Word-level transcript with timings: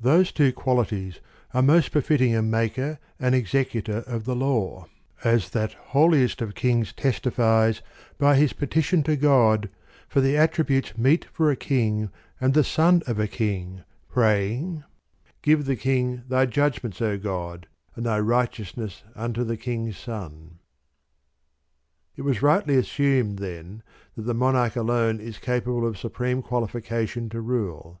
Those 0.00 0.32
two 0.32 0.52
qualities 0.52 1.20
are 1.54 1.62
most 1.62 1.92
befitting 1.92 2.34
a 2.34 2.42
maker 2.42 2.98
and 3.20 3.36
execu 3.36 3.84
tor 3.84 3.98
of 3.98 4.24
the 4.24 4.34
law, 4.34 4.86
as 5.22 5.50
that 5.50 5.74
holiest 5.94 6.42
of 6.42 6.56
kings 6.56 6.92
testifies 6.92 7.80
by 8.18 8.34
his 8.34 8.52
petition 8.52 9.04
to 9.04 9.14
God 9.14 9.70
for 10.08 10.20
the 10.20 10.36
attributes 10.36 10.98
meet 10.98 11.26
for 11.26 11.52
a 11.52 11.56
king 11.56 12.10
and 12.40 12.52
the 12.52 12.64
son 12.64 13.04
of 13.06 13.20
a 13.20 13.28
king, 13.28 13.84
praying:" 14.08 14.82
Give 15.40 15.64
the 15.64 15.76
king 15.76 16.24
thy 16.28 16.46
judgments, 16.46 17.00
O 17.00 17.16
God, 17.16 17.68
and 17.94 18.04
thy 18.06 18.18
right 18.18 18.50
eousness 18.50 19.02
unto 19.14 19.44
the 19.44 19.56
king's 19.56 19.96
son."' 19.96 20.58
3. 22.16 22.16
It 22.16 22.22
was 22.22 22.42
rightly 22.42 22.74
assumed, 22.74 23.38
then, 23.38 23.84
that 24.16 24.22
the 24.22 24.34
Monarch 24.34 24.74
alone 24.74 25.20
is 25.20 25.38
capable 25.38 25.86
of 25.86 25.96
supreme 25.96 26.42
qualifica 26.42 27.06
tion 27.06 27.28
to 27.28 27.40
rule. 27.40 28.00